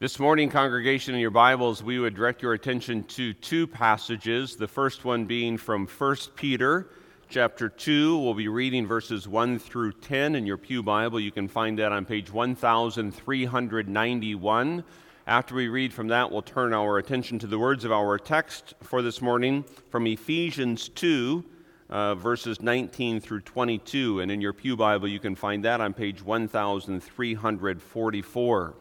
[0.00, 4.56] This morning, congregation, in your Bibles, we would direct your attention to two passages.
[4.56, 6.88] The first one being from 1 Peter
[7.28, 8.16] chapter 2.
[8.16, 11.20] We'll be reading verses 1 through 10 in your Pew Bible.
[11.20, 14.84] You can find that on page 1391.
[15.26, 18.72] After we read from that, we'll turn our attention to the words of our text
[18.80, 21.44] for this morning from Ephesians 2,
[21.90, 24.20] uh, verses 19 through 22.
[24.20, 28.74] And in your Pew Bible, you can find that on page 1344.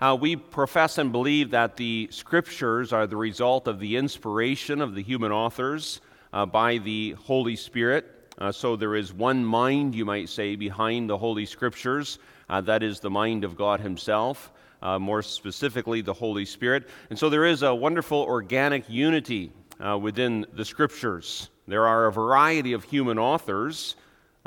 [0.00, 4.94] Uh, we profess and believe that the scriptures are the result of the inspiration of
[4.94, 6.00] the human authors
[6.32, 8.32] uh, by the Holy Spirit.
[8.38, 12.18] Uh, so there is one mind, you might say, behind the Holy Scriptures.
[12.48, 16.88] Uh, that is the mind of God Himself, uh, more specifically, the Holy Spirit.
[17.10, 19.52] And so there is a wonderful organic unity
[19.86, 21.50] uh, within the Scriptures.
[21.68, 23.96] There are a variety of human authors.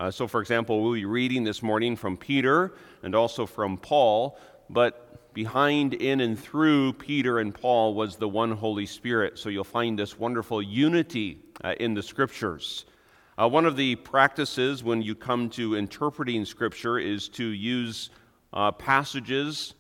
[0.10, 4.36] so, for example, we'll be reading this morning from Peter and also from Paul,
[4.68, 5.03] but
[5.34, 9.38] behind, in, and through Peter and Paul was the one Holy Spirit.
[9.40, 12.86] So you'll find this wonderful unity uh, in the scriptures.
[13.38, 18.12] Uh, one of the practices when you come to interpreting scripture is to use
[18.54, 19.74] uh, passages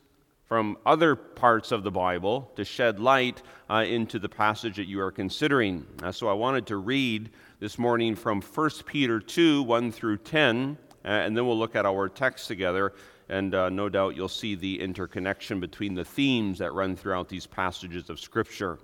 [0.45, 4.99] from other parts of the Bible to shed light uh, into the passage that you
[5.01, 5.85] are considering.
[6.01, 10.77] Uh, so I wanted to read this morning from 1 Peter 2 1 through 10,
[11.05, 12.93] uh, and then we'll look at our text together
[13.33, 17.47] and uh, no doubt you'll see the interconnection between the themes that run throughout these
[17.47, 18.77] passages of Scripture.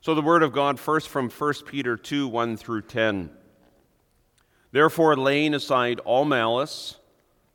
[0.00, 3.28] So, the Word of God, first from 1 Peter 2 1 through 10.
[4.70, 6.96] Therefore, laying aside all malice,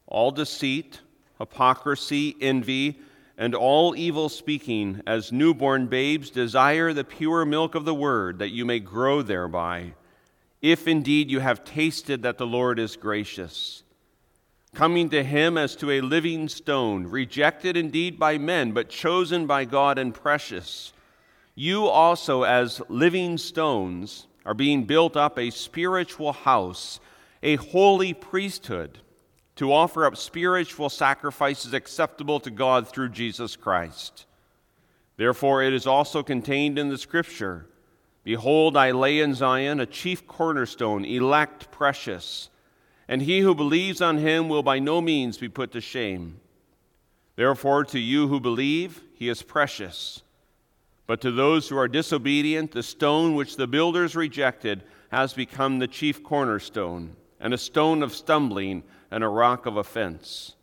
[0.05, 0.99] all deceit,
[1.39, 2.99] hypocrisy, envy,
[3.37, 8.49] and all evil speaking, as newborn babes, desire the pure milk of the Word, that
[8.49, 9.93] you may grow thereby,
[10.61, 13.84] if indeed you have tasted that the Lord is gracious
[14.75, 19.65] coming to him as to a living stone, rejected indeed by men, but chosen by
[19.65, 20.93] God and precious.
[21.55, 26.99] You also, as living stones, are being built up a spiritual house,
[27.41, 28.99] a holy priesthood,
[29.55, 34.25] to offer up spiritual sacrifices acceptable to God through Jesus Christ.
[35.17, 37.65] Therefore, it is also contained in the Scripture
[38.23, 42.49] Behold, I lay in Zion a chief cornerstone, elect, precious
[43.07, 46.39] and he who believes on him will by no means be put to shame.
[47.35, 50.23] Therefore, to you who believe, he is precious.
[51.07, 55.87] But to those who are disobedient, the stone which the builders rejected has become the
[55.87, 60.55] chief cornerstone, and a stone of stumbling and a rock of offense.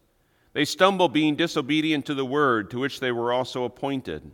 [0.53, 4.31] They stumble being disobedient to the word to which they were also appointed.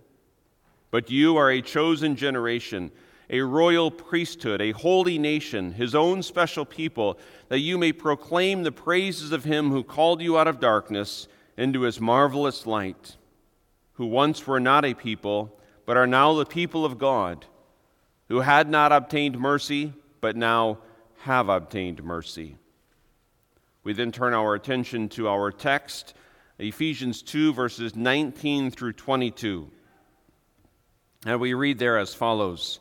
[0.90, 2.90] But you are a chosen generation
[3.30, 7.18] a royal priesthood, a holy nation, his own special people,
[7.48, 11.82] that you may proclaim the praises of him who called you out of darkness into
[11.82, 13.16] his marvelous light,
[13.94, 17.44] who once were not a people, but are now the people of God,
[18.28, 20.78] who had not obtained mercy, but now
[21.18, 22.56] have obtained mercy.
[23.84, 26.14] We then turn our attention to our text,
[26.58, 29.70] Ephesians 2, verses 19 through 22.
[31.26, 32.80] And we read there as follows.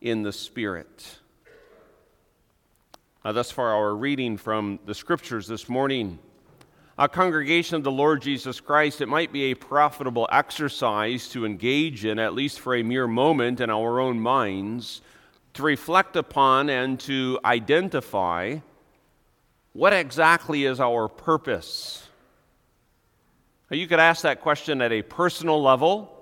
[0.00, 1.18] in the Spirit.
[3.24, 6.18] Uh, thus far, our reading from the Scriptures this morning.
[6.96, 12.04] A congregation of the Lord Jesus Christ, it might be a profitable exercise to engage
[12.04, 15.00] in, at least for a mere moment, in our own minds,
[15.54, 18.58] to reflect upon and to identify
[19.72, 22.04] what exactly is our purpose.
[23.70, 26.17] You could ask that question at a personal level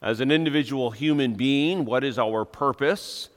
[0.00, 3.28] as an individual human being, what is our purpose?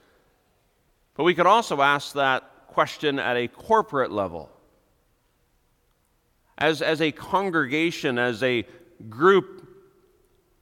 [1.15, 4.49] But we could also ask that question at a corporate level.
[6.57, 8.65] As, as a congregation, as a
[9.09, 9.67] group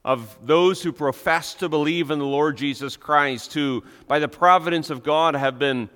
[0.05, 4.89] of those who profess to believe in the Lord Jesus Christ, who, by the providence
[4.89, 5.89] of God, have been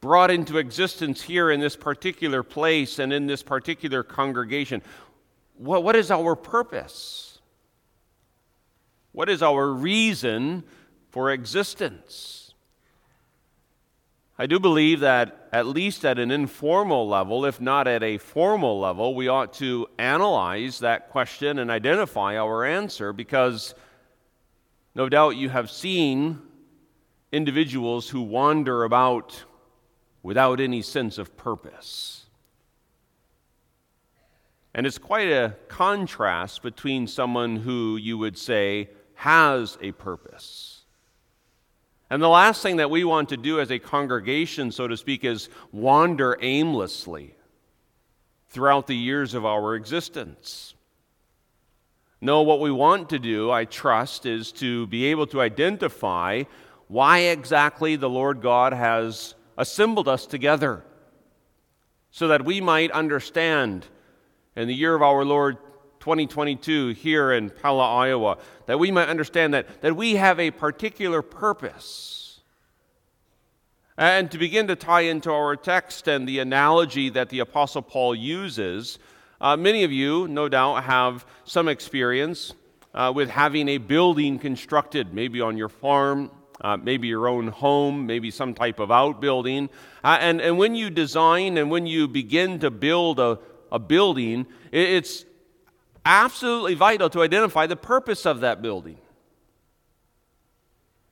[0.00, 4.82] brought into existence here in this particular place and in this particular congregation,
[5.56, 7.35] what, what is our purpose?
[9.16, 10.62] What is our reason
[11.08, 12.52] for existence?
[14.38, 18.78] I do believe that, at least at an informal level, if not at a formal
[18.78, 23.74] level, we ought to analyze that question and identify our answer because
[24.94, 26.42] No doubt you have seen
[27.32, 29.44] individuals who wander about
[30.22, 32.26] without any sense of purpose.
[34.74, 40.84] And it's quite a contrast between someone who you would say has a purpose.
[42.08, 45.24] And the last thing that we want to do as a congregation, so to speak,
[45.24, 47.34] is wander aimlessly
[48.48, 50.74] throughout the years of our existence.
[52.20, 56.44] No, what we want to do, I trust, is to be able to identify
[56.88, 60.84] why exactly the Lord God has assembled us together
[62.10, 63.86] so that we might understand
[64.54, 65.58] in the year of our Lord
[66.06, 71.20] 2022 here in Pella, Iowa, that we might understand that, that we have a particular
[71.20, 72.38] purpose.
[73.98, 78.14] And to begin to tie into our text and the analogy that the Apostle Paul
[78.14, 79.00] uses,
[79.40, 82.54] uh, many of you, no doubt, have some experience
[82.94, 86.30] uh, with having a building constructed, maybe on your farm,
[86.60, 89.70] uh, maybe your own home, maybe some type of outbuilding.
[90.04, 93.40] Uh, and, and when you design and when you begin to build a,
[93.72, 95.24] a building, it's
[96.06, 98.98] absolutely vital to identify the purpose of that building.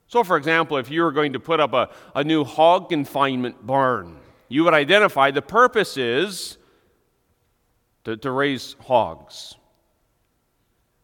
[0.06, 3.66] So, for example, if you were going to put up a, a new hog confinement
[3.66, 4.16] barn,
[4.48, 6.56] you would identify the purpose is
[8.04, 9.56] to, to raise hogs.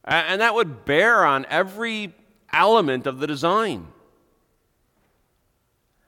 [0.05, 2.15] And that would bear on every
[2.53, 3.89] element of the design.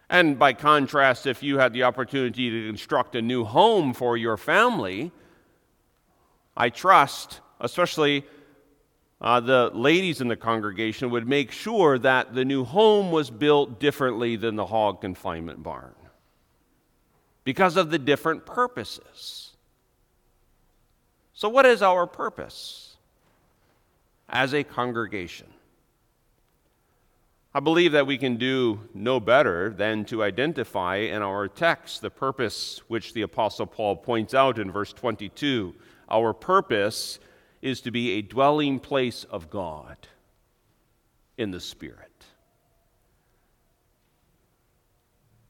[0.09, 4.37] And by contrast, if you had the opportunity to construct a new home for your
[4.37, 5.11] family,
[6.57, 8.25] I trust, especially
[9.23, 13.79] uh, the ladies in the congregation, would make sure that the new home was built
[13.79, 15.95] differently than the hog confinement barn
[17.45, 19.53] because of the different purposes.
[21.35, 22.97] So, what is our purpose
[24.29, 25.47] as a congregation?
[27.55, 32.11] I believe that we can do no better than to identify in our text the
[32.11, 35.75] purpose which the Apostle Paul points out in verse 22
[36.11, 37.19] our purpose
[37.63, 39.97] is to be a dwelling place of God
[41.39, 42.11] in the Spirit.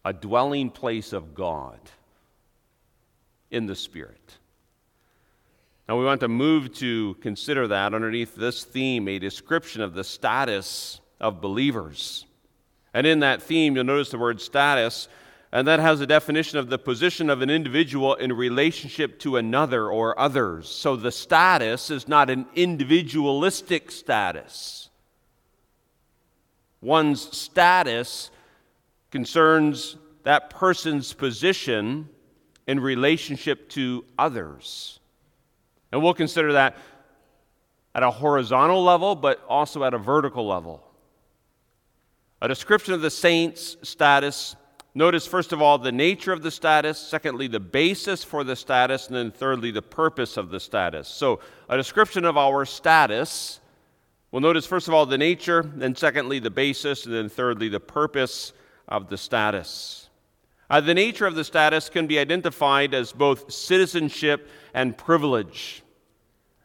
[0.05, 1.81] A dwelling place of God
[3.51, 4.39] in the Spirit.
[5.89, 10.05] Now, we want to move to consider that underneath this theme, a description of the
[10.05, 12.27] status of believers.
[12.95, 15.09] And in that theme, you'll notice the word status
[15.53, 19.91] and that has a definition of the position of an individual in relationship to another
[19.91, 20.67] or others.
[20.67, 24.89] So the status is not an individualistic status.
[26.81, 28.31] One's status
[29.11, 32.09] concerns that person's position
[32.67, 35.01] in relationship to others.
[35.93, 36.79] And we'll consider that
[37.95, 40.83] at a horizontal level, but also at a vertical level.
[42.41, 44.57] A description of the saint's status
[44.95, 49.07] Notice, first of all, the nature of the status, secondly, the basis for the status,
[49.07, 51.09] and then thirdly, the purpose of the status.
[51.09, 51.41] So,
[51.71, 53.61] a description of our status.
[54.31, 57.81] We'll notice, first of all, the nature, then secondly, the basis, and then thirdly, the
[57.81, 58.53] purpose
[58.87, 60.11] of the status.
[60.69, 65.83] Uh, the nature of the status can be identified as both citizenship and privilege.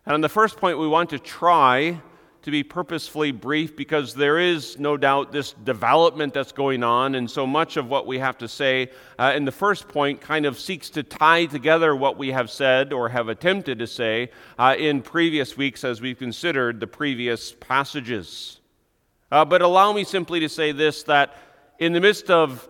[0.06, 2.02] And on the first point, we want to try
[2.48, 7.30] to be purposefully brief because there is no doubt this development that's going on, and
[7.30, 10.58] so much of what we have to say uh, in the first point kind of
[10.58, 15.02] seeks to tie together what we have said or have attempted to say uh, in
[15.02, 18.62] previous weeks as we've considered the previous passages.
[19.30, 21.36] Uh, but allow me simply to say this that
[21.80, 22.70] in the midst of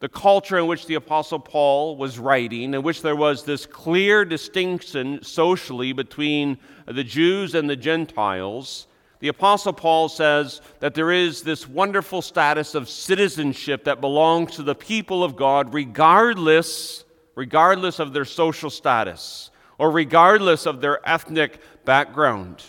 [0.00, 4.24] the culture in which the Apostle Paul was writing, in which there was this clear
[4.24, 8.88] distinction socially between the Jews and the Gentiles,
[9.24, 14.62] the Apostle Paul says that there is this wonderful status of citizenship that belongs to
[14.62, 21.58] the people of God, regardless, regardless of their social status or regardless of their ethnic
[21.86, 22.62] background.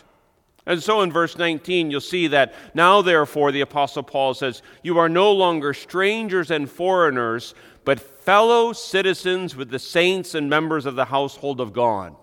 [0.66, 4.98] And so in verse 19, you'll see that now, therefore, the Apostle Paul says, You
[4.98, 10.96] are no longer strangers and foreigners, but fellow citizens with the saints and members of
[10.96, 12.16] the household of God.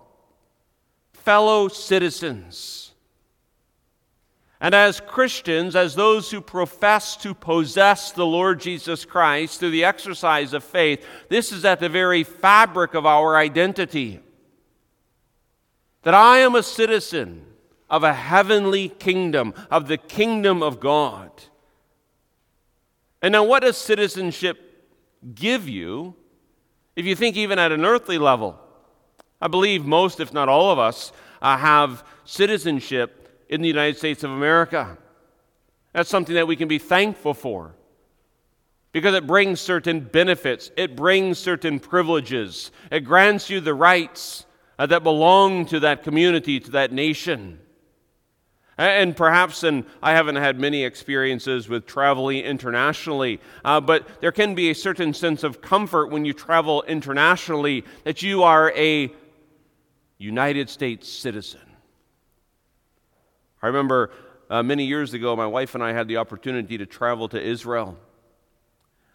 [1.11, 2.82] Fellow citizens.
[4.63, 9.83] And as Christians, as those who profess to possess the Lord Jesus Christ through the
[9.83, 14.21] exercise of faith, this is at the very fabric of our identity.
[16.03, 17.45] That I am a citizen
[17.89, 21.29] of a heavenly kingdom, of the kingdom of God.
[23.21, 24.95] And now, what does citizenship
[25.35, 26.15] give you
[26.95, 28.57] if you think even at an earthly level?
[29.41, 34.23] I believe most, if not all of us, uh, have citizenship in the United States
[34.23, 34.97] of America.
[35.93, 37.75] That's something that we can be thankful for
[38.93, 44.45] because it brings certain benefits, it brings certain privileges, it grants you the rights
[44.79, 47.59] uh, that belong to that community, to that nation.
[48.77, 54.55] And perhaps, and I haven't had many experiences with traveling internationally, uh, but there can
[54.55, 59.13] be a certain sense of comfort when you travel internationally that you are a
[60.17, 61.61] United States citizen.
[63.63, 64.11] I remember
[64.49, 67.97] uh, many years ago, my wife and I had the opportunity to travel to Israel.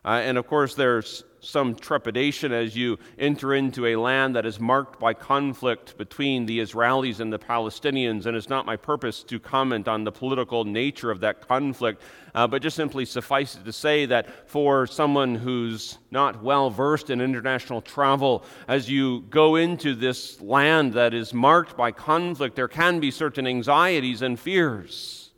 [0.02, 4.58] Uh, and of course, there's some trepidation as you enter into a land that is
[4.58, 8.26] marked by conflict between the Israelis and the Palestinians.
[8.26, 12.02] And it's not my purpose to comment on the political nature of that conflict,
[12.34, 17.10] uh, but just simply suffice it to say that for someone who's not well versed
[17.10, 22.68] in international travel, as you go into this land that is marked by conflict, there
[22.68, 25.30] can be certain anxieties and fears.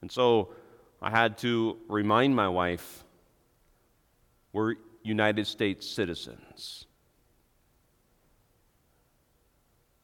[0.00, 0.50] And so,
[1.04, 3.03] I had to remind my wife
[4.54, 6.86] we're United States citizens.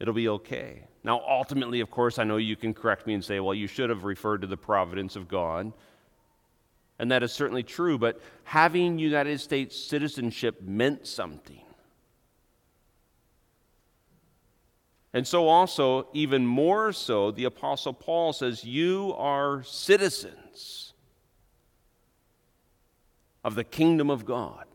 [0.00, 0.85] It'll be okay.
[1.04, 3.88] Now, ultimately, of course, I know you can correct me and say, well, you should
[3.90, 5.73] have referred to the providence of God.
[6.99, 11.64] And that is certainly true, but having United States citizenship meant something.
[15.12, 20.89] And so, also, even more so, the Apostle Paul says, You are citizens
[23.44, 24.66] of the kingdom of God.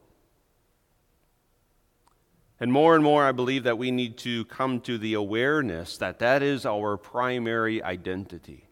[2.60, 6.20] And more and more, I believe that we need to come to the awareness that
[6.20, 8.70] that is our primary identity.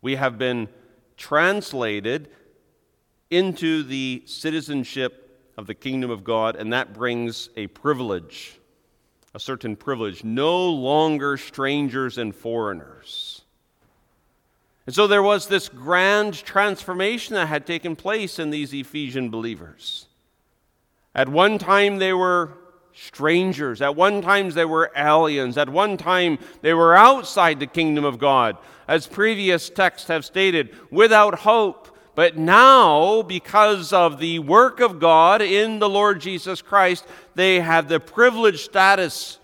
[0.00, 0.68] We have been
[1.16, 2.28] translated
[3.30, 8.58] into the citizenship of the kingdom of God, and that brings a privilege,
[9.34, 10.24] a certain privilege.
[10.24, 13.41] No longer strangers and foreigners.
[14.86, 20.06] And so there was this grand transformation that had taken place in these Ephesian believers.
[21.14, 22.58] At one time, they were
[22.94, 23.80] strangers.
[23.80, 25.56] At one time, they were aliens.
[25.56, 28.56] At one time, they were outside the kingdom of God,
[28.88, 31.96] as previous texts have stated, without hope.
[32.14, 37.88] But now, because of the work of God in the Lord Jesus Christ, they have
[37.88, 39.38] the privileged status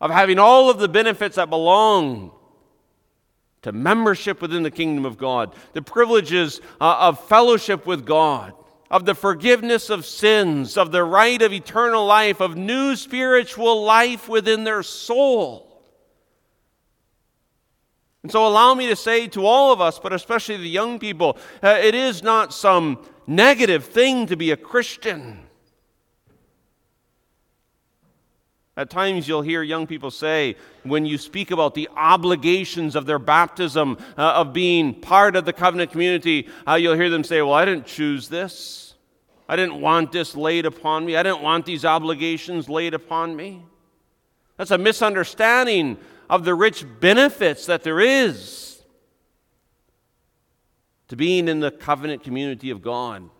[0.00, 2.30] of having all of the benefits that belong
[3.66, 8.52] to membership within the kingdom of God, the privileges uh, of fellowship with God,
[8.92, 14.28] of the forgiveness of sins, of the right of eternal life, of new spiritual life
[14.28, 15.82] within their soul.
[18.22, 21.36] And so, allow me to say to all of us, but especially the young people,
[21.60, 25.40] uh, it is not some negative thing to be a Christian.
[28.78, 33.18] At times, you'll hear young people say, when you speak about the obligations of their
[33.18, 37.54] baptism, uh, of being part of the covenant community, uh, you'll hear them say, Well,
[37.54, 38.94] I didn't choose this.
[39.48, 41.16] I didn't want this laid upon me.
[41.16, 43.64] I didn't want these obligations laid upon me.
[44.56, 48.82] That's a misunderstanding of the rich benefits that there is
[51.08, 53.30] to being in the covenant community of God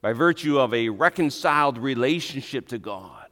[0.00, 3.25] by virtue of a reconciled relationship to God.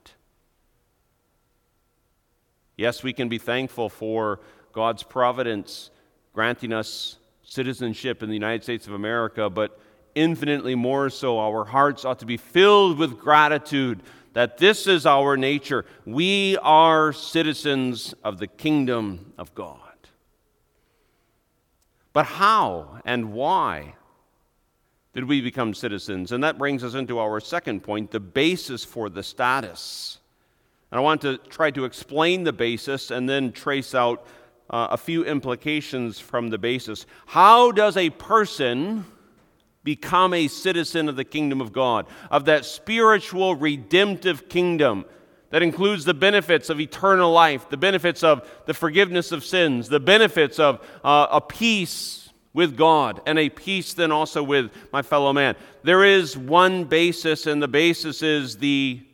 [2.76, 4.40] Yes, we can be thankful for
[4.72, 5.90] God's providence
[6.32, 9.78] granting us citizenship in the United States of America, but
[10.14, 14.00] infinitely more so, our hearts ought to be filled with gratitude
[14.32, 15.84] that this is our nature.
[16.04, 19.80] We are citizens of the kingdom of God.
[22.12, 23.94] But how and why
[25.14, 26.32] did we become citizens?
[26.32, 30.18] And that brings us into our second point the basis for the status.
[30.94, 34.24] And I want to try to explain the basis and then trace out
[34.70, 37.04] uh, a few implications from the basis.
[37.26, 39.04] How does a person
[39.82, 45.04] become a citizen of the kingdom of God, of that spiritual redemptive kingdom?
[45.50, 49.98] That includes the benefits of eternal life, the benefits of the forgiveness of sins, the
[49.98, 55.32] benefits of uh, a peace with God, and a peace then also with my fellow
[55.32, 55.56] man.
[55.82, 59.04] There is one basis, and the basis is the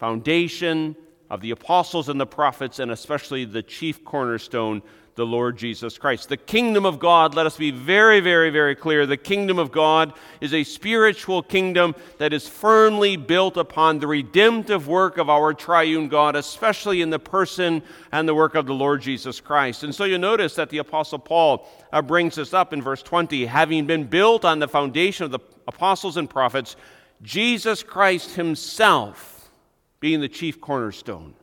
[0.00, 0.96] foundation
[1.30, 4.82] of the apostles and the prophets, and especially the chief cornerstone,
[5.14, 6.28] the Lord Jesus Christ.
[6.28, 9.06] The kingdom of God, let us be very, very, very clear.
[9.06, 14.88] The kingdom of God is a spiritual kingdom that is firmly built upon the redemptive
[14.88, 17.82] work of our triune God, especially in the person
[18.12, 19.84] and the work of the Lord Jesus Christ.
[19.84, 23.46] And so you notice that the Apostle Paul uh, brings this up in verse 20
[23.46, 26.76] having been built on the foundation of the apostles and prophets,
[27.22, 29.39] Jesus Christ himself
[30.00, 31.34] being the chief cornerstone.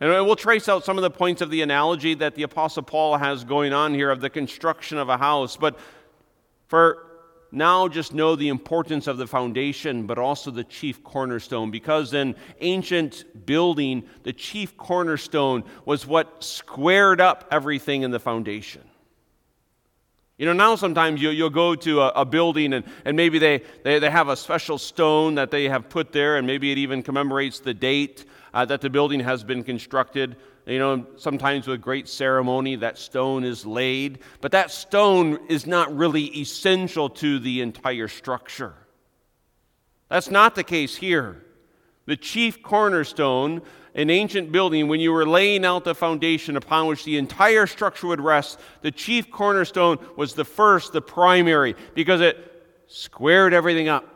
[0.00, 3.16] And we'll trace out some of the points of the analogy that the Apostle Paul
[3.16, 5.56] has going on here of the construction of a house.
[5.56, 5.78] But
[6.66, 7.06] for
[7.52, 11.70] now, just know the importance of the foundation, but also the chief cornerstone.
[11.70, 18.82] Because in ancient building, the chief cornerstone was what squared up everything in the foundation.
[20.36, 23.62] You know, now sometimes you, you'll go to a, a building and, and maybe they,
[23.84, 27.04] they, they have a special stone that they have put there, and maybe it even
[27.04, 30.36] commemorates the date uh, that the building has been constructed.
[30.66, 35.94] You know, sometimes with great ceremony, that stone is laid, but that stone is not
[35.94, 38.74] really essential to the entire structure.
[40.08, 41.44] That's not the case here.
[42.06, 43.62] The chief cornerstone
[43.94, 48.08] an ancient building, when you were laying out the foundation upon which the entire structure
[48.08, 52.36] would rest, the chief cornerstone was the first, the primary, because it
[52.88, 54.08] squared everything up.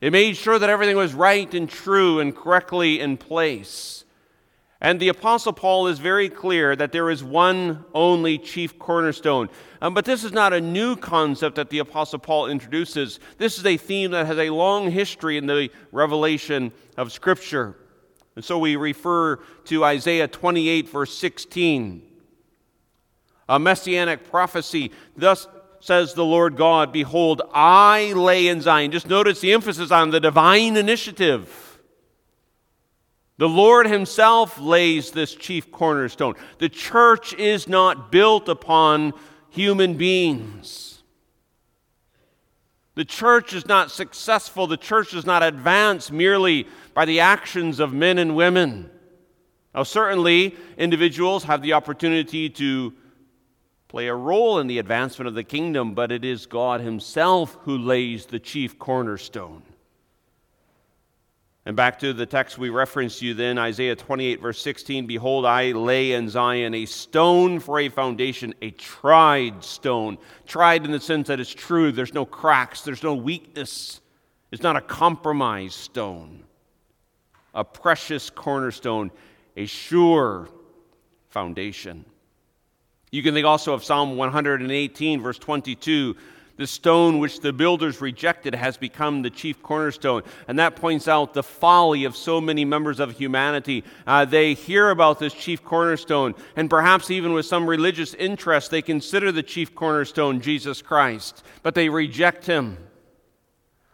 [0.00, 4.04] It made sure that everything was right and true and correctly in place.
[4.80, 9.48] And the Apostle Paul is very clear that there is one only chief cornerstone.
[9.80, 13.18] Um, but this is not a new concept that the Apostle Paul introduces.
[13.38, 17.74] This is a theme that has a long history in the revelation of Scripture.
[18.36, 22.02] And so we refer to Isaiah 28, verse 16.
[23.48, 24.92] A messianic prophecy.
[25.16, 25.48] Thus
[25.80, 28.90] says the Lord God, Behold, I lay in Zion.
[28.90, 31.78] Just notice the emphasis on the divine initiative.
[33.38, 36.34] The Lord Himself lays this chief cornerstone.
[36.58, 39.12] The church is not built upon
[39.50, 40.95] human beings.
[42.96, 44.66] The church is not successful.
[44.66, 48.90] The church does not advance merely by the actions of men and women.
[49.74, 52.94] Now, certainly, individuals have the opportunity to
[53.88, 57.76] play a role in the advancement of the kingdom, but it is God Himself who
[57.76, 59.62] lays the chief cornerstone.
[61.66, 65.72] And back to the text we referenced you then, Isaiah 28, verse 16 Behold, I
[65.72, 70.16] lay in Zion a stone for a foundation, a tried stone.
[70.46, 74.00] Tried in the sense that it's true, there's no cracks, there's no weakness,
[74.50, 76.44] it's not a compromised stone
[77.56, 79.10] a precious cornerstone,
[79.56, 80.48] a sure
[81.30, 82.04] foundation.
[83.10, 86.14] You can think also of Psalm 118, verse 22.
[86.56, 90.22] The stone which the builders rejected has become the chief cornerstone.
[90.48, 93.84] And that points out the folly of so many members of humanity.
[94.06, 98.80] Uh, they hear about this chief cornerstone, and perhaps even with some religious interest, they
[98.80, 102.78] consider the chief cornerstone Jesus Christ, but they reject him.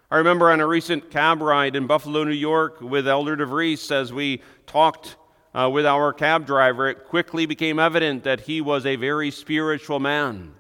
[0.09, 4.13] I remember on a recent cab ride in Buffalo, New York, with Elder DeVries, as
[4.13, 5.17] we talked
[5.53, 9.99] uh, with our cab driver, it quickly became evident that he was a very spiritual
[9.99, 10.55] man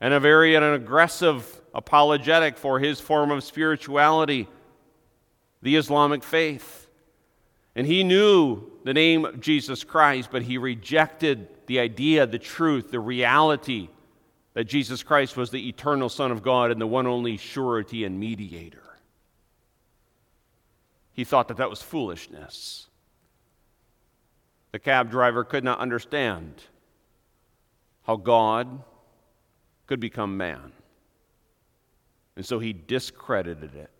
[0.00, 4.48] and a very an aggressive apologetic for his form of spirituality,
[5.62, 6.88] the Islamic faith.
[7.76, 12.90] And he knew the name of Jesus Christ, but he rejected the idea, the truth,
[12.90, 13.88] the reality
[14.54, 18.18] that Jesus Christ was the eternal Son of God and the one only surety and
[18.18, 18.82] mediator.
[21.12, 22.88] He thought that that was foolishness.
[24.72, 26.62] The cab driver could not understand
[28.02, 28.82] how God
[29.90, 30.70] could become man.
[32.36, 33.90] And so he discredited it.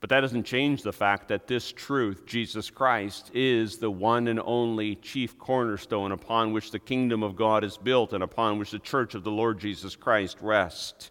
[0.00, 4.40] But that doesn't change the fact that this truth, Jesus Christ, is the one and
[4.42, 8.78] only chief cornerstone upon which the kingdom of God is built and upon which the
[8.78, 11.10] church of the Lord Jesus Christ rests.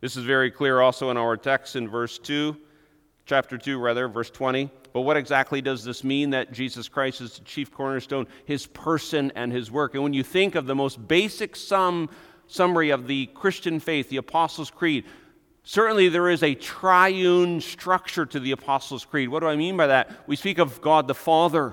[0.00, 2.56] This is very clear also in our text in verse 2,
[3.26, 4.70] chapter 2, rather, verse 20.
[4.92, 8.26] But what exactly does this mean that Jesus Christ is the chief cornerstone?
[8.44, 9.94] His person and his work.
[9.94, 12.10] And when you think of the most basic sum,
[12.46, 15.04] summary of the Christian faith, the Apostles' Creed,
[15.66, 19.30] Certainly, there is a triune structure to the Apostles' Creed.
[19.30, 20.28] What do I mean by that?
[20.28, 21.72] We speak of God the Father,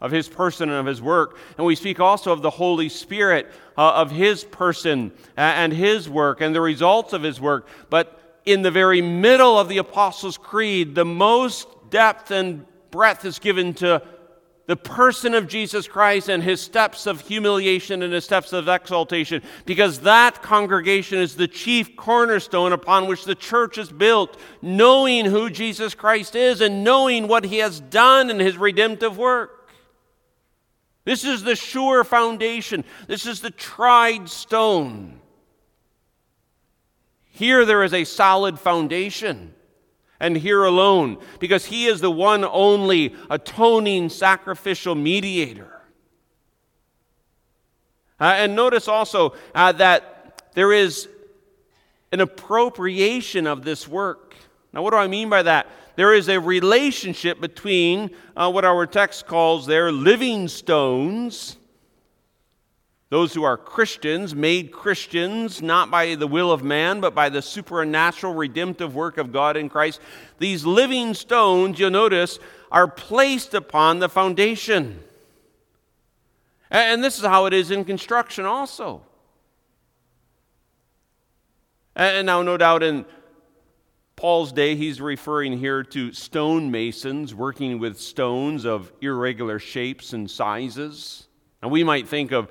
[0.00, 3.52] of his person and of his work, and we speak also of the Holy Spirit,
[3.76, 7.68] uh, of his person and his work and the results of his work.
[7.90, 13.38] But in the very middle of the Apostles' Creed, the most depth and breadth is
[13.38, 14.02] given to
[14.66, 19.42] the person of Jesus Christ and his steps of humiliation and his steps of exaltation,
[19.66, 25.50] because that congregation is the chief cornerstone upon which the church is built, knowing who
[25.50, 29.68] Jesus Christ is and knowing what he has done in his redemptive work.
[31.04, 35.20] This is the sure foundation, this is the tried stone.
[37.34, 39.54] Here there is a solid foundation
[40.20, 45.82] and here alone, because he is the one only atoning sacrificial mediator.
[48.18, 51.08] Uh, and notice also uh, that there is
[52.12, 54.36] an appropriation of this work.
[54.72, 55.66] Now, what do I mean by that?
[55.96, 61.56] there is a relationship between uh, what our text calls their living stones
[63.10, 67.42] those who are Christians, made Christians, not by the will of man, but by the
[67.42, 70.00] supernatural redemptive work of God in Christ,
[70.38, 72.38] these living stones, you'll notice,
[72.72, 75.00] are placed upon the foundation.
[76.70, 79.02] And this is how it is in construction also.
[81.94, 83.04] And now, no doubt, in
[84.16, 91.28] Paul's day, he's referring here to stonemasons working with stones of irregular shapes and sizes.
[91.62, 92.48] And we might think of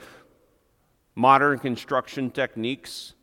[1.15, 3.13] modern construction techniques,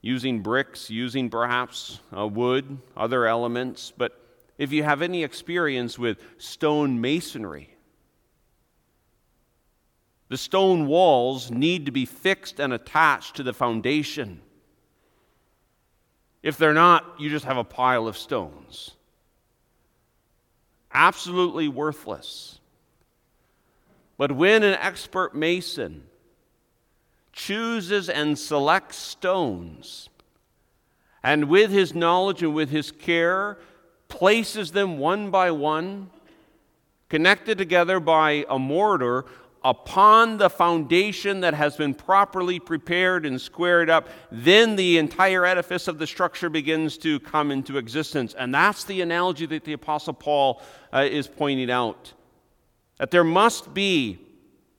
[0.00, 3.92] using bricks, using perhaps uh, wood, other elements.
[3.96, 4.20] But
[4.58, 7.70] if you have any experience with stone masonry,
[10.28, 14.40] the stone walls need to be fixed and attached to the foundation.
[16.42, 18.90] If they're not, you just have a pile of stones.
[20.92, 22.60] Absolutely worthless.
[24.18, 26.04] But when an expert mason
[27.34, 30.08] chooses and selects stones,
[31.22, 33.58] and with his knowledge and with his care,
[34.08, 36.10] places them one by one,
[37.08, 39.24] connected together by a mortar
[39.64, 45.88] upon the foundation that has been properly prepared and squared up, then the entire edifice
[45.88, 48.34] of the structure begins to come into existence.
[48.34, 50.60] And that's the analogy that the Apostle Paul
[50.92, 52.12] uh, is pointing out.
[52.98, 54.18] That there must be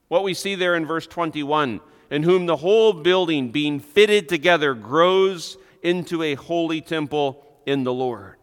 [0.08, 4.74] what we see there in verse 21 in whom the whole building, being fitted together,
[4.74, 8.38] grows into a holy temple in the Lord.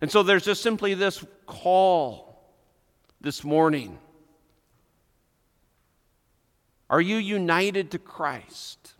[0.00, 2.44] And so there's just simply this call
[3.20, 3.98] this morning.
[6.88, 8.92] Are you united to Christ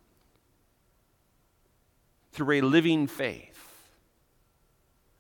[2.33, 3.53] through a living faith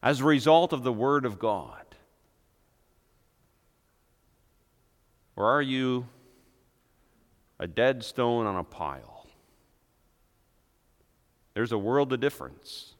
[0.02, 1.84] as a result of the Word of God?
[5.36, 6.06] Or are you
[7.58, 9.26] a dead stone on a pile.
[11.54, 12.94] There's a world of difference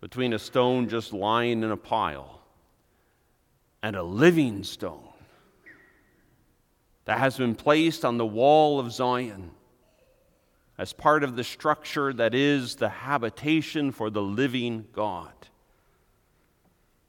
[0.00, 2.40] between a stone just lying in a pile
[3.82, 5.08] and a living stone
[7.06, 9.50] that has been placed on the wall of Zion
[10.78, 15.32] as part of the structure that is the habitation for the living God.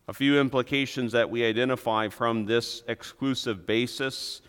[0.07, 4.41] A few implications that we identify from this exclusive basis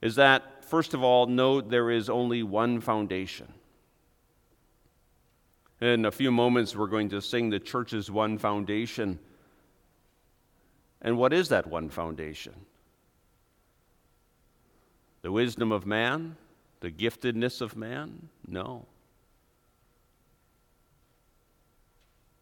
[0.00, 3.52] is that, first of all, note there is only one foundation.
[5.80, 9.18] In a few moments, we're going to sing the church's one foundation.
[11.00, 12.54] And what is that one foundation?
[15.22, 16.36] The wisdom of man?
[16.80, 18.28] The giftedness of man?
[18.46, 18.86] No.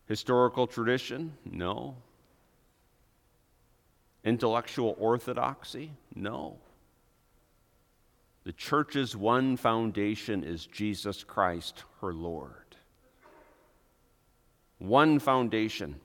[0.07, 1.37] Historical tradition?
[1.45, 1.97] No.
[4.25, 5.93] Intellectual orthodoxy?
[6.15, 6.59] No.
[8.47, 12.77] The church's one foundation is Jesus Christ, her Lord.
[14.79, 15.97] One foundation.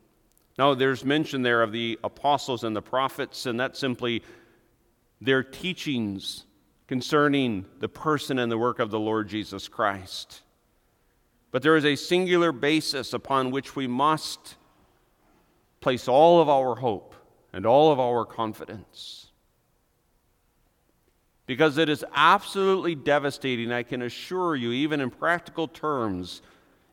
[0.58, 4.23] Now, there's mention there of the apostles and the prophets, and that's simply
[5.21, 6.45] their teachings
[6.88, 10.41] concerning the person and the work of the Lord Jesus Christ.
[11.51, 14.56] But there is a singular basis upon which we must
[15.80, 17.13] place all of our hope
[17.54, 19.31] and all of our confidence
[21.52, 26.42] because it is absolutely devastating, I can assure you, even in practical terms,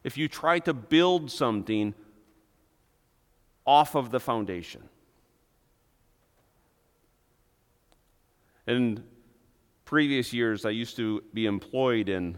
[0.03, 1.95] if you try to build something
[3.65, 4.83] off of the foundation.
[8.67, 9.05] In
[9.85, 12.37] previous years, I used to be employed in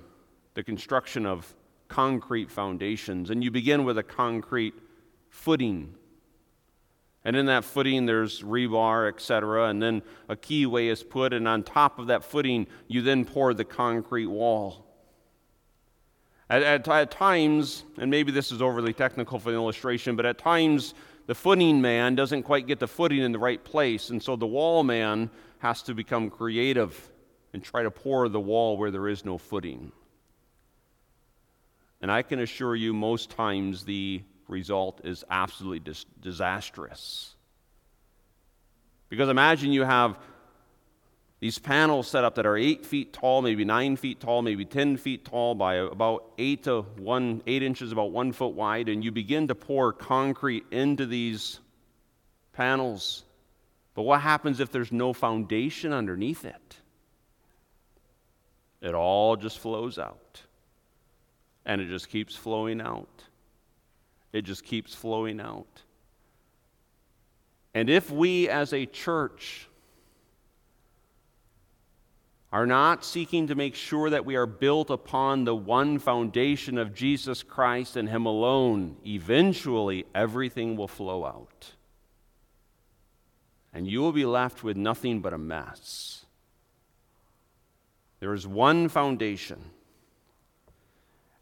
[0.53, 1.55] the construction of
[1.89, 4.75] concrete foundations, and you begin with a concrete
[5.31, 5.95] footing
[7.25, 9.69] and in that footing, there's rebar, etc.
[9.69, 13.53] And then a keyway is put, and on top of that footing, you then pour
[13.53, 14.87] the concrete wall.
[16.49, 20.39] At, at, at, times, and maybe this is overly technical for the illustration, but at
[20.39, 20.95] times
[21.27, 24.47] the footing man doesn't quite get the footing in the right place, and so the
[24.47, 27.11] wall man has to become creative
[27.53, 29.93] and try to pour the wall where there is no footing.
[32.01, 37.35] And I can assure you, most times the result is absolutely dis- disastrous.
[39.09, 40.19] Because imagine you have
[41.41, 44.99] these panels set up that are eight feet tall, maybe nine feet tall, maybe 10
[44.99, 49.11] feet tall by about eight to one, eight inches, about one foot wide, and you
[49.11, 51.59] begin to pour concrete into these
[52.53, 53.25] panels.
[53.95, 56.77] But what happens if there's no foundation underneath it?
[58.83, 60.43] It all just flows out.
[61.65, 63.25] And it just keeps flowing out
[64.33, 65.83] it just keeps flowing out.
[67.75, 69.69] And if we as a church
[72.53, 76.95] are not seeking to make sure that we are built upon the one foundation of
[76.95, 81.73] Jesus Christ and Him alone, eventually everything will flow out.
[83.73, 86.25] And you will be left with nothing but a mess.
[88.19, 89.65] There is one foundation,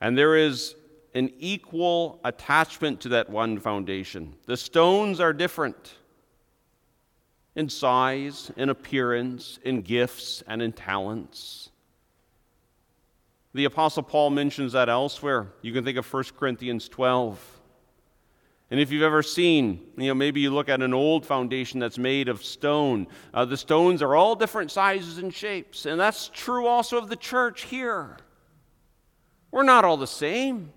[0.00, 0.76] and there is
[1.14, 4.34] an equal attachment to that one foundation.
[4.46, 5.94] The stones are different
[7.54, 11.70] in size, in appearance, in gifts, and in talents.
[13.54, 15.48] The Apostle Paul mentions that elsewhere.
[15.62, 17.58] You can think of 1 Corinthians 12.
[18.70, 21.96] And if you've ever seen, you know, maybe you look at an old foundation that's
[21.96, 25.86] made of stone, uh, the stones are all different sizes and shapes.
[25.86, 28.18] And that's true also of the church here.
[29.50, 30.72] We're not all the same.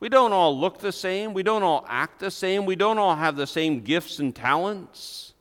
[0.00, 1.34] We don't all look the same.
[1.34, 2.64] We don't all act the same.
[2.64, 5.34] We don't all have the same gifts and talents.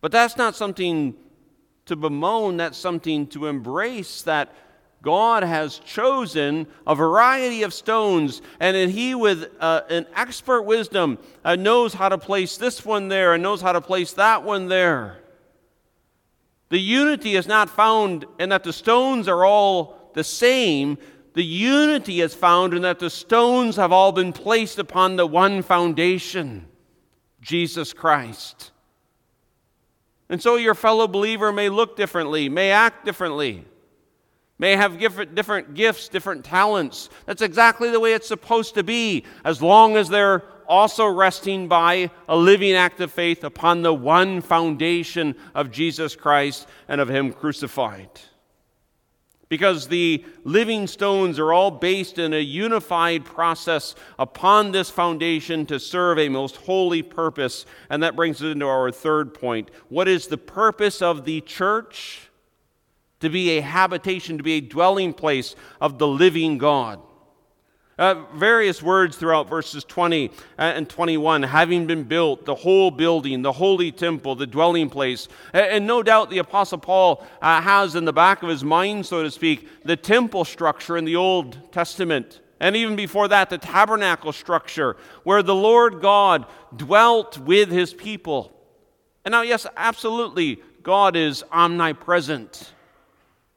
[0.00, 1.14] But that's not something
[1.86, 4.52] to bemoan, that's something to embrace that
[5.02, 11.18] God has chosen a variety of stones, and that He, with uh, an expert wisdom,
[11.44, 14.68] uh, knows how to place this one there and knows how to place that one
[14.68, 15.18] there.
[16.68, 20.98] The unity is not found in that the stones are all the same,
[21.34, 25.62] the unity is found in that the stones have all been placed upon the one
[25.62, 26.66] foundation
[27.40, 28.70] Jesus Christ.
[30.28, 33.64] And so your fellow believer may look differently, may act differently,
[34.58, 37.10] may have different gifts, different talents.
[37.26, 42.10] That's exactly the way it's supposed to be, as long as they're also resting by
[42.28, 47.32] a living act of faith upon the one foundation of Jesus Christ and of Him
[47.32, 48.08] crucified
[49.52, 55.78] because the living stones are all based in a unified process upon this foundation to
[55.78, 57.66] serve a most holy purpose.
[57.90, 59.70] And that brings us into our third point.
[59.90, 62.30] What is the purpose of the church?
[63.20, 67.02] To be a habitation, to be a dwelling place of the living God.
[68.02, 73.42] Uh, various words throughout verses 20 uh, and 21 having been built, the whole building,
[73.42, 75.28] the holy temple, the dwelling place.
[75.52, 79.22] And, no doubt the Apostle Paul uh, has in the back of his mind, so
[79.22, 82.40] to speak, the temple structure in the Old Testament.
[82.58, 88.52] And even before that, the tabernacle structure where the Lord God dwelt with his people.
[89.24, 92.71] And now, yes, absolutely, God is omnipresent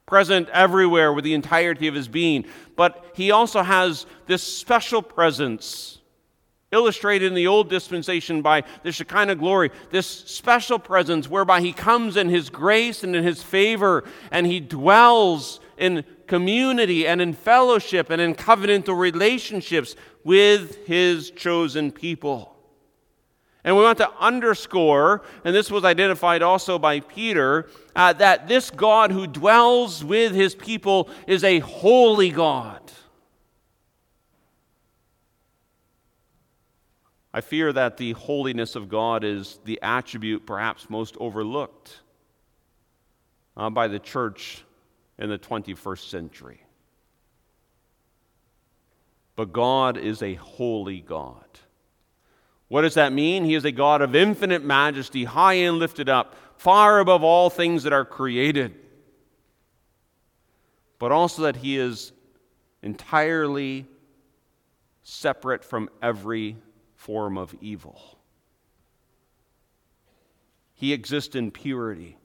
[0.06, 2.46] present everywhere with the entirety of his being.
[2.76, 5.98] But he also has this special presence,
[6.72, 12.16] illustrated in the old dispensation by the Shekinah glory, this special presence whereby he comes
[12.16, 18.10] in his grace and in his favor, and he dwells in community and in fellowship
[18.10, 22.55] and in covenantal relationships with his chosen people.
[23.66, 28.70] And we want to underscore, and this was identified also by Peter, uh, that this
[28.70, 32.80] God who dwells with his people is a holy God.
[37.34, 42.00] I fear that the holiness of God is the attribute perhaps most overlooked
[43.56, 44.62] uh, by the church
[45.18, 46.60] in the 21st century.
[49.34, 51.42] But God is a holy God.
[52.68, 53.44] What does that mean?
[53.44, 57.84] He is a God of infinite majesty, high and lifted up, far above all things
[57.84, 58.74] that are created.
[60.98, 62.12] But also that He is
[62.82, 63.86] entirely
[65.02, 66.56] separate from every
[66.96, 68.18] form of evil.
[70.74, 72.18] He exists in purity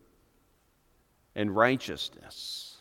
[1.35, 2.77] and righteousness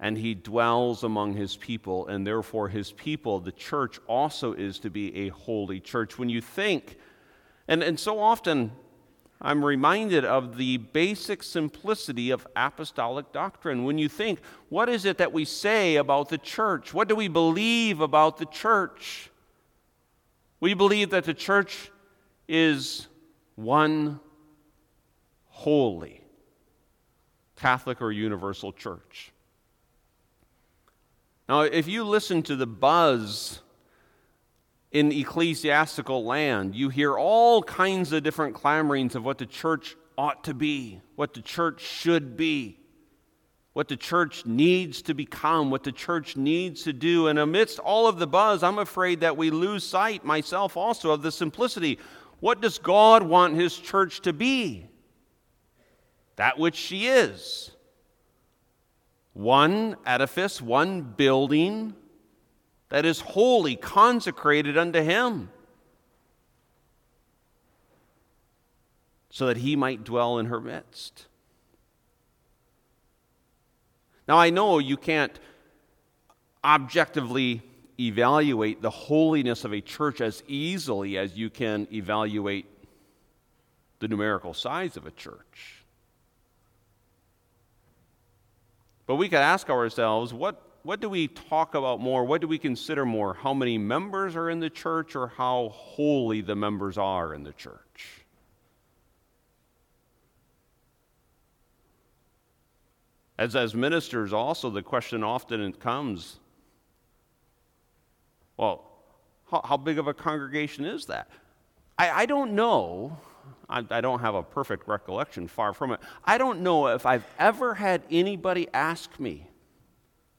[0.00, 4.90] and he dwells among his people, and therefore his people, the church, also is to
[4.90, 6.18] be a holy church.
[6.18, 6.98] When you think,
[7.68, 8.72] and, and so often
[9.40, 13.84] I'm reminded of the basic simplicity of apostolic doctrine.
[13.84, 16.94] When you think, what is it that we say about the church?
[16.94, 19.30] What do we believe about the church?
[20.60, 21.90] We believe that the church
[22.48, 23.06] is
[23.54, 24.18] one
[25.48, 26.22] holy
[27.56, 29.33] Catholic or universal church.
[31.48, 33.60] Now, if you listen to the buzz
[34.90, 40.44] in ecclesiastical land, you hear all kinds of different clamorings of what the church ought
[40.44, 42.78] to be, what the church should be,
[43.74, 47.26] what the church needs to become, what the church needs to do.
[47.26, 51.22] And amidst all of the buzz, I'm afraid that we lose sight, myself also, of
[51.22, 51.98] the simplicity.
[52.40, 54.86] What does God want His church to be?
[56.36, 57.73] That which she is
[59.34, 61.94] one edifice, one building
[62.88, 65.50] that is wholly consecrated unto Him,
[69.30, 71.26] so that He might dwell in her midst.
[74.26, 75.38] Now, I know you can't
[76.64, 77.62] objectively
[78.00, 82.66] evaluate the holiness of a church as easily as you can evaluate
[83.98, 85.83] the numerical size of a church.
[89.06, 92.24] But we could ask ourselves what, what do we talk about more?
[92.24, 93.34] What do we consider more?
[93.34, 97.52] How many members are in the church or how holy the members are in the
[97.52, 98.24] church?
[103.36, 106.38] As, as ministers, also, the question often comes
[108.56, 108.84] well,
[109.50, 111.28] how, how big of a congregation is that?
[111.98, 113.18] I, I don't know.
[113.68, 116.00] I, I don't have a perfect recollection, far from it.
[116.24, 119.48] I don't know if I've ever had anybody ask me,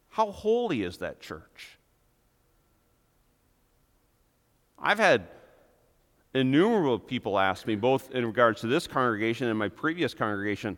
[0.10, 1.78] How holy is that church?
[4.78, 5.28] I've had
[6.34, 10.78] innumerable people ask me, both in regards to this congregation and my previous congregation,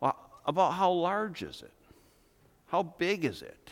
[0.00, 1.72] well, about how large is it?
[2.68, 3.70] How big is it?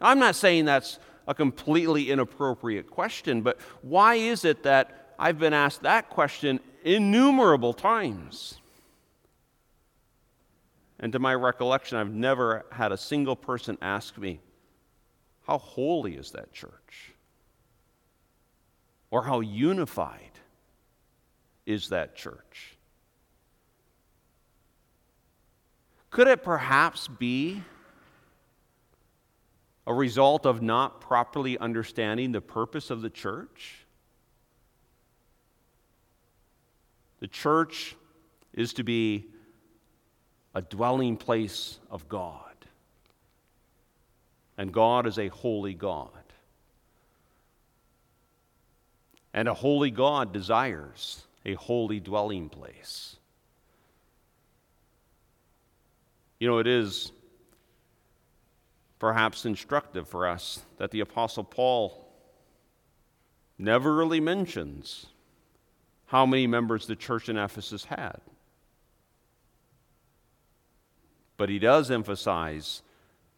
[0.00, 5.38] Now, I'm not saying that's a completely inappropriate question, but why is it that I've
[5.38, 8.60] been asked that question innumerable times?
[10.98, 14.40] And to my recollection, I've never had a single person ask me,
[15.46, 17.12] How holy is that church?
[19.10, 20.32] Or how unified
[21.64, 22.76] is that church?
[26.10, 27.62] Could it perhaps be
[29.86, 33.85] a result of not properly understanding the purpose of the church?
[37.20, 37.96] The church
[38.52, 39.26] is to be
[40.54, 42.42] a dwelling place of God.
[44.58, 46.10] And God is a holy God.
[49.34, 53.16] And a holy God desires a holy dwelling place.
[56.38, 57.12] You know, it is
[58.98, 62.08] perhaps instructive for us that the Apostle Paul
[63.58, 65.06] never really mentions
[66.06, 68.20] how many members the church in Ephesus had.
[71.36, 72.82] But he does emphasize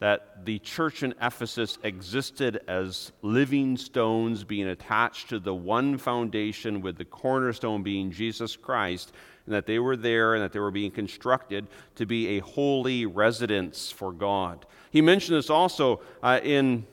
[0.01, 6.81] that the church in Ephesus existed as living stones being attached to the one foundation,
[6.81, 9.13] with the cornerstone being Jesus Christ,
[9.47, 13.07] and that they were there and that they were being constructed to be a holy
[13.07, 14.67] residence for God.
[14.93, 16.87] He mentioned this also uh, in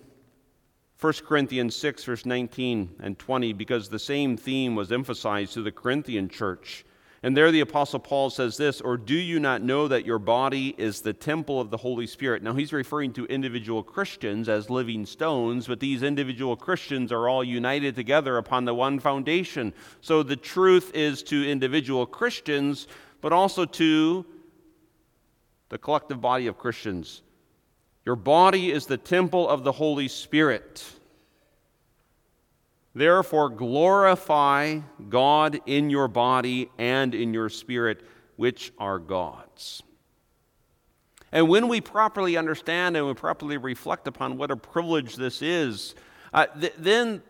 [0.99, 5.71] 1 Corinthians 6, verse 19 and 20, because the same theme was emphasized to the
[5.71, 6.85] Corinthian church.
[7.21, 10.75] And there the Apostle Paul says this Or do you not know that your body
[10.77, 12.43] is the temple of the Holy Spirit?
[12.43, 17.43] Now he's referring to individual Christians as living stones, but these individual Christians are all
[17.43, 19.73] united together upon the one foundation.
[20.01, 22.87] So the truth is to individual Christians,
[23.21, 24.25] but also to
[25.69, 27.23] the collective body of Christians.
[28.05, 30.85] Your body is the temple of the Holy Spirit.
[32.93, 38.03] Therefore, glorify God in your body and in your spirit,
[38.37, 39.83] which are God's.
[41.31, 45.95] And when we properly understand and we properly reflect upon what a privilege this is,
[46.33, 47.21] uh, th- then,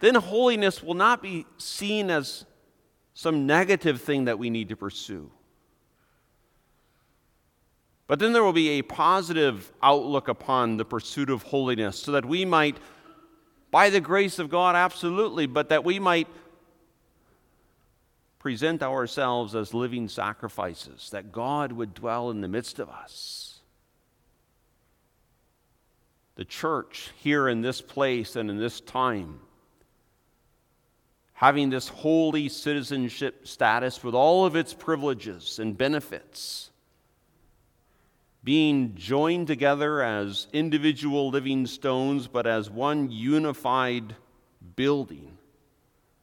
[0.00, 2.44] then holiness will not be seen as
[3.14, 5.30] some negative thing that we need to pursue.
[8.08, 12.24] But then there will be a positive outlook upon the pursuit of holiness so that
[12.24, 12.78] we might
[13.70, 16.26] by the grace of God, absolutely, but that we might
[18.38, 23.60] present ourselves as living sacrifices, that God would dwell in the midst of us.
[26.36, 29.40] The church here in this place and in this time,
[31.34, 36.70] having this holy citizenship status with all of its privileges and benefits
[38.44, 44.14] being joined together as individual living stones, but as one unified
[44.76, 45.36] building,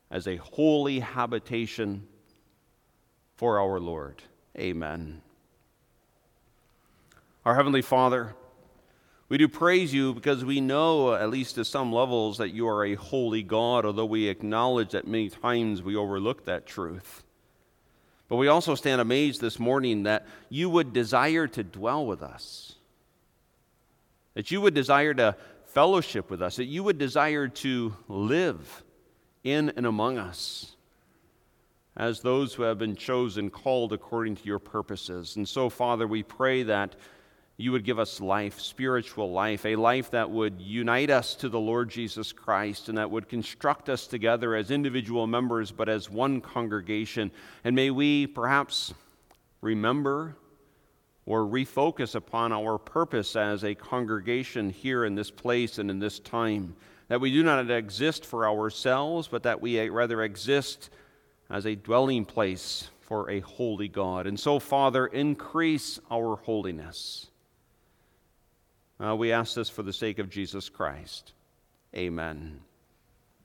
[0.10, 2.08] as a holy habitation
[3.36, 4.24] for our Lord.
[4.58, 5.22] Amen.
[7.44, 8.34] Our Heavenly Father,
[9.28, 12.86] we do praise you because we know, at least to some levels, that you are
[12.86, 17.25] a holy God, although we acknowledge that many times we overlook that truth.
[18.28, 22.76] But we also stand amazed this morning that you would desire to dwell with us,
[24.34, 25.36] that you would desire to
[25.68, 28.84] fellowship with us, that you would desire to live
[29.44, 30.76] in and among us
[31.98, 35.38] as those who have been chosen, called according to your purposes.
[35.38, 36.96] And so, Father, we pray that
[37.58, 41.60] you would give us life, spiritual life, a life that would unite us to the
[41.60, 46.42] Lord Jesus Christ and that would construct us together as individual members, but as one
[46.42, 47.32] congregation.
[47.64, 48.94] And may we perhaps
[49.62, 50.36] remember
[51.26, 56.20] or refocus upon our purpose as a congregation here in this place and in this
[56.20, 56.76] time.
[57.08, 60.90] That we do not exist for ourselves, but that we rather exist
[61.50, 64.28] as a dwelling place for a holy God.
[64.28, 67.28] And so, Father, increase our holiness.
[69.04, 71.34] Uh, we ask this for the sake of Jesus Christ.
[71.96, 72.62] Amen.